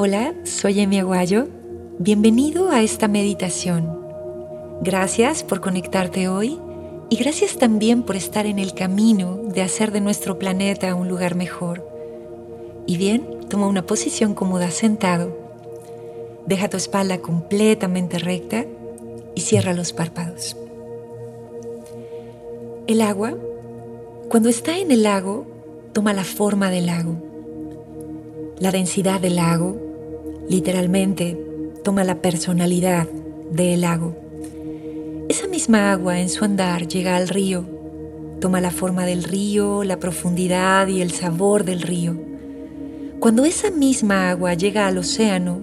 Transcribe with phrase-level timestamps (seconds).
[0.00, 1.48] Hola, soy Emi Aguayo.
[1.98, 3.98] Bienvenido a esta meditación.
[4.80, 6.56] Gracias por conectarte hoy
[7.10, 11.34] y gracias también por estar en el camino de hacer de nuestro planeta un lugar
[11.34, 11.84] mejor.
[12.86, 15.36] Y bien, toma una posición cómoda sentado.
[16.46, 18.66] Deja tu espalda completamente recta
[19.34, 20.56] y cierra los párpados.
[22.86, 23.34] El agua,
[24.28, 25.44] cuando está en el lago,
[25.92, 27.16] toma la forma del lago.
[28.60, 29.87] La densidad del lago
[30.48, 31.38] literalmente
[31.84, 33.08] toma la personalidad
[33.50, 34.16] del lago.
[35.28, 37.64] Esa misma agua en su andar llega al río,
[38.40, 42.16] toma la forma del río, la profundidad y el sabor del río.
[43.20, 45.60] Cuando esa misma agua llega al océano,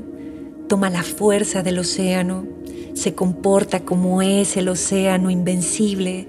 [0.68, 2.46] toma la fuerza del océano,
[2.94, 6.28] se comporta como es el océano invencible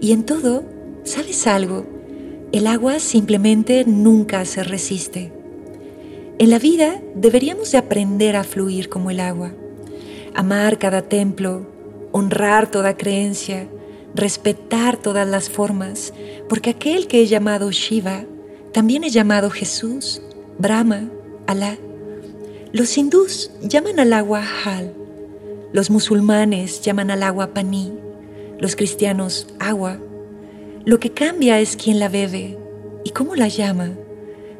[0.00, 0.64] y en todo,
[1.04, 1.86] ¿sabes algo?
[2.52, 5.41] El agua simplemente nunca se resiste.
[6.38, 9.52] En la vida deberíamos de aprender a fluir como el agua,
[10.34, 11.66] amar cada templo,
[12.10, 13.68] honrar toda creencia,
[14.14, 16.12] respetar todas las formas,
[16.48, 18.24] porque aquel que es llamado Shiva
[18.72, 20.22] también es llamado Jesús,
[20.58, 21.10] Brahma,
[21.46, 21.76] Alá.
[22.72, 24.94] Los hindús llaman al agua Hal,
[25.72, 27.92] los musulmanes llaman al agua Pani,
[28.58, 29.98] los cristianos agua.
[30.84, 32.58] Lo que cambia es quién la bebe
[33.04, 33.90] y cómo la llama,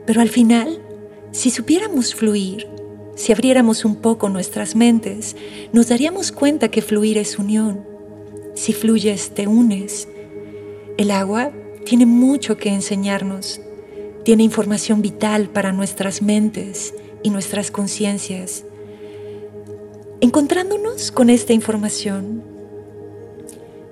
[0.07, 0.81] pero al final
[1.33, 2.69] si supiéramos fluir,
[3.17, 5.35] si abriéramos un poco nuestras mentes,
[5.73, 7.85] nos daríamos cuenta que fluir es unión.
[8.55, 10.09] Si fluyes, te unes.
[10.99, 11.51] El agua
[11.87, 13.61] tiene mucho que enseñarnos.
[14.25, 18.65] Tiene información vital para nuestras mentes y nuestras conciencias.
[20.21, 22.45] Encontrándonos con esta información,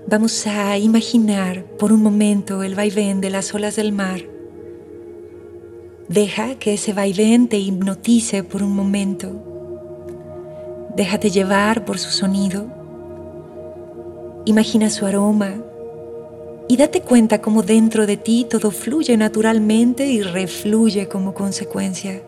[0.07, 4.30] vamos a imaginar por un momento el vaivén de las olas del mar
[6.11, 9.31] Deja que ese vaivén te hipnotice por un momento.
[10.97, 12.67] Déjate llevar por su sonido.
[14.45, 15.63] Imagina su aroma
[16.67, 22.21] y date cuenta cómo dentro de ti todo fluye naturalmente y refluye como consecuencia.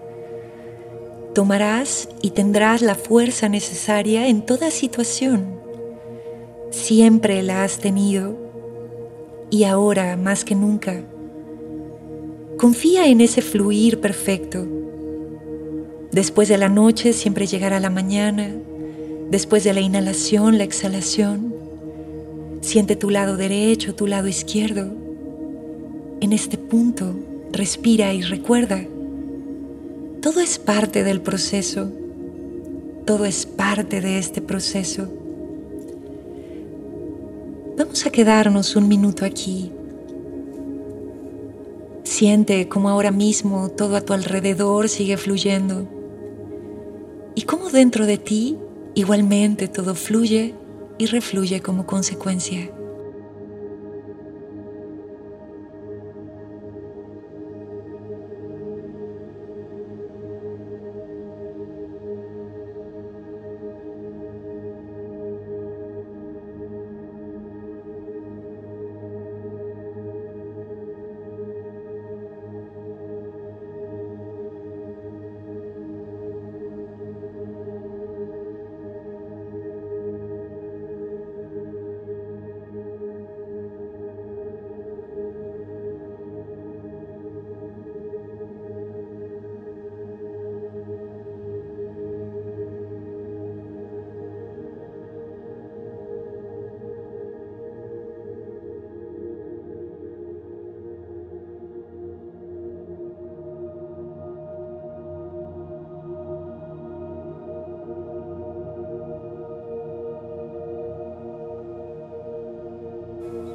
[1.35, 5.59] Tomarás y tendrás la fuerza necesaria en toda situación.
[6.71, 8.37] Siempre la has tenido
[9.51, 11.03] y ahora más que nunca
[12.63, 14.65] Confía en ese fluir perfecto.
[16.13, 18.55] Después de la noche siempre llegará la mañana.
[19.33, 21.53] Después de la inhalación, la exhalación.
[22.61, 24.93] Siente tu lado derecho, tu lado izquierdo.
[26.21, 27.17] En este punto,
[27.51, 28.87] respira y recuerda.
[30.21, 31.91] Todo es parte del proceso.
[33.05, 35.09] Todo es parte de este proceso.
[37.77, 39.73] Vamos a quedarnos un minuto aquí
[42.13, 45.89] Siente cómo ahora mismo todo a tu alrededor sigue fluyendo
[47.35, 48.59] y cómo dentro de ti
[48.95, 50.55] igualmente todo fluye
[50.99, 52.71] y refluye como consecuencia.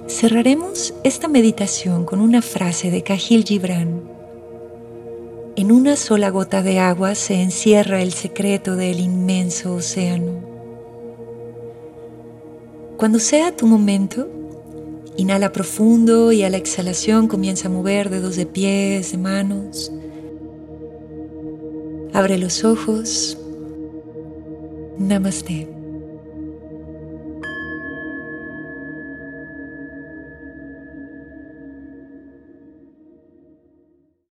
[0.08, 4.04] Cerraremos esta meditación con una frase de Cajil Gibran.
[5.58, 10.40] En una sola gota de agua se encierra el secreto del inmenso océano.
[12.96, 14.30] Cuando sea tu momento,
[15.18, 19.92] inhala profundo y a la exhalación comienza a mover dedos de pies, de manos.
[22.14, 23.38] Abre los ojos.
[24.98, 25.77] Namaste.